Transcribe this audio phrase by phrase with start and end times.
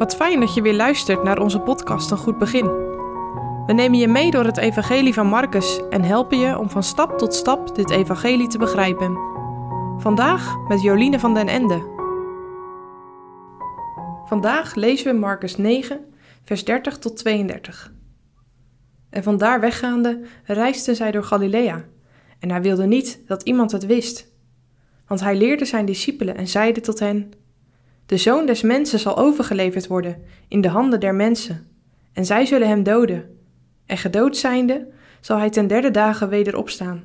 [0.00, 2.64] Wat fijn dat je weer luistert naar onze podcast Een Goed Begin.
[3.66, 7.18] We nemen je mee door het Evangelie van Marcus en helpen je om van stap
[7.18, 9.18] tot stap dit Evangelie te begrijpen.
[9.98, 11.82] Vandaag met Joline van den Ende.
[14.24, 16.00] Vandaag lezen we Marcus 9,
[16.44, 17.92] vers 30 tot 32.
[19.10, 21.84] En vandaar weggaande reisden zij door Galilea,
[22.38, 24.32] en hij wilde niet dat iemand het wist.
[25.06, 27.32] Want hij leerde zijn discipelen en zeide tot hen:
[28.10, 31.66] de zoon des mensen zal overgeleverd worden in de handen der mensen,
[32.12, 33.38] en zij zullen hem doden.
[33.86, 34.88] En gedood zijnde,
[35.20, 37.04] zal hij ten derde dagen weder opstaan.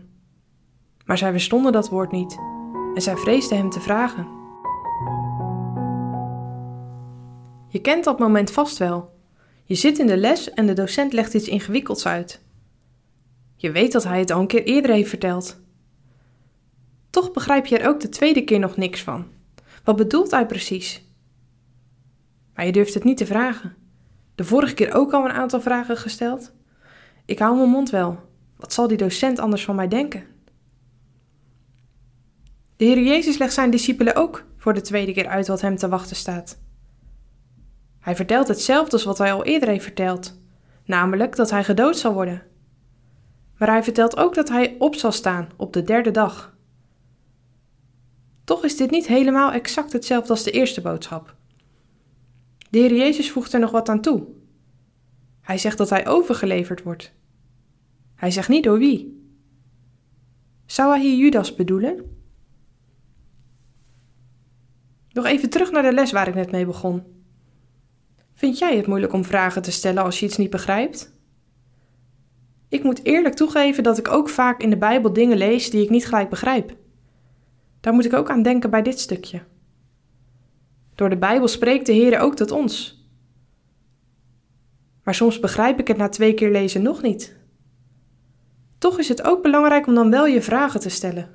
[1.06, 2.38] Maar zij verstonden dat woord niet,
[2.96, 4.28] en zij vreesden hem te vragen.
[7.68, 9.14] Je kent dat moment vast wel.
[9.64, 12.42] Je zit in de les en de docent legt iets ingewikkelds uit.
[13.56, 15.60] Je weet dat hij het al een keer eerder heeft verteld.
[17.10, 19.26] Toch begrijp je er ook de tweede keer nog niks van.
[19.84, 21.05] Wat bedoelt hij precies?
[22.56, 23.76] Maar je durft het niet te vragen.
[24.36, 26.54] De vorige keer ook al een aantal vragen gesteld.
[27.26, 28.20] Ik hou mijn mond wel.
[28.58, 30.24] Wat zal die docent anders van mij denken?
[32.78, 35.90] De Heer Jezus legt zijn discipelen ook voor de tweede keer uit wat hem te
[35.90, 36.58] wachten staat.
[38.00, 40.40] Hij vertelt hetzelfde als wat hij al eerder heeft verteld,
[40.86, 42.44] namelijk dat hij gedood zal worden.
[43.58, 46.56] Maar hij vertelt ook dat hij op zal staan op de derde dag.
[48.44, 51.35] Toch is dit niet helemaal exact hetzelfde als de eerste boodschap.
[52.76, 54.28] De Heer Jezus voegt er nog wat aan toe.
[55.42, 57.14] Hij zegt dat hij overgeleverd wordt.
[58.16, 59.30] Hij zegt niet door wie.
[60.66, 62.18] Zou hij hier Judas bedoelen?
[65.10, 67.04] Nog even terug naar de les waar ik net mee begon.
[68.34, 71.20] Vind jij het moeilijk om vragen te stellen als je iets niet begrijpt?
[72.70, 75.90] Ik moet eerlijk toegeven dat ik ook vaak in de Bijbel dingen lees die ik
[75.90, 76.76] niet gelijk begrijp.
[77.80, 79.42] Daar moet ik ook aan denken bij dit stukje.
[80.96, 83.04] Door de Bijbel spreekt de Heer ook tot ons.
[85.04, 87.36] Maar soms begrijp ik het na twee keer lezen nog niet.
[88.78, 91.30] Toch is het ook belangrijk om dan wel je vragen te stellen.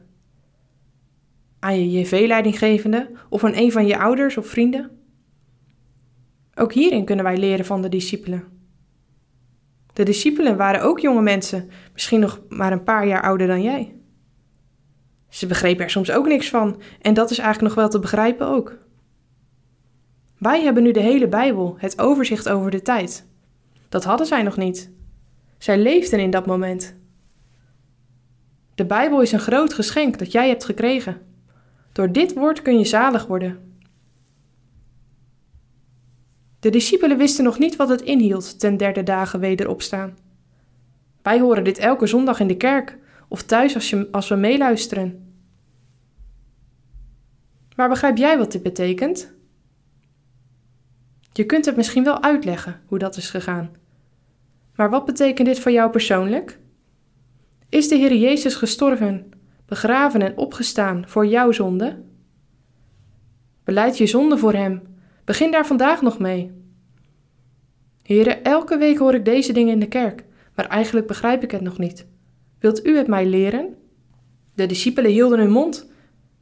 [1.59, 4.91] Aan je JV-leidinggevende of aan een van je ouders of vrienden.
[6.55, 8.45] Ook hierin kunnen wij leren van de discipelen.
[9.93, 13.95] De discipelen waren ook jonge mensen, misschien nog maar een paar jaar ouder dan jij.
[15.29, 18.47] Ze begrepen er soms ook niks van en dat is eigenlijk nog wel te begrijpen
[18.47, 18.79] ook.
[20.41, 23.27] Wij hebben nu de hele Bijbel, het overzicht over de tijd.
[23.89, 24.91] Dat hadden zij nog niet.
[25.59, 26.97] Zij leefden in dat moment.
[28.75, 31.21] De Bijbel is een groot geschenk dat jij hebt gekregen.
[31.93, 33.79] Door dit woord kun je zalig worden.
[36.61, 40.19] De discipelen wisten nog niet wat het inhield ten derde dagen weder opstaan.
[41.23, 45.35] Wij horen dit elke zondag in de kerk of thuis als, je, als we meeluisteren.
[47.77, 49.39] Maar begrijp jij wat dit betekent?
[51.33, 53.71] Je kunt het misschien wel uitleggen hoe dat is gegaan.
[54.75, 56.59] Maar wat betekent dit voor jou persoonlijk?
[57.69, 59.31] Is de Heer Jezus gestorven,
[59.67, 62.03] begraven en opgestaan voor jouw zonde?
[63.65, 64.83] Beleid je zonde voor Hem.
[65.25, 66.51] Begin daar vandaag nog mee.
[68.03, 70.25] Heren, elke week hoor ik deze dingen in de kerk,
[70.55, 72.07] maar eigenlijk begrijp ik het nog niet.
[72.59, 73.75] Wilt u het mij leren?
[74.55, 75.91] De discipelen hielden hun mond,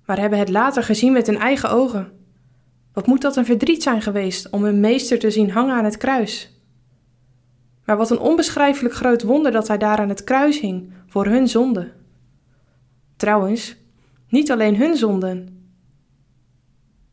[0.05, 2.13] maar hebben het later gezien met hun eigen ogen.
[2.99, 5.97] Wat moet dat een verdriet zijn geweest om hun meester te zien hangen aan het
[5.97, 6.63] kruis?
[7.85, 11.49] Maar wat een onbeschrijfelijk groot wonder dat hij daar aan het kruis hing voor hun
[11.49, 11.93] zonde.
[13.17, 13.77] Trouwens,
[14.29, 15.69] niet alleen hun zonden.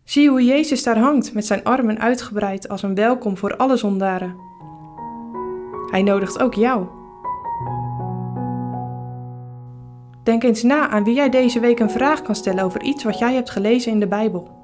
[0.03, 4.35] Zie hoe Jezus daar hangt met zijn armen uitgebreid als een welkom voor alle zondaren.
[5.91, 6.87] Hij nodigt ook jou.
[10.23, 13.19] Denk eens na aan wie jij deze week een vraag kan stellen over iets wat
[13.19, 14.63] jij hebt gelezen in de Bijbel.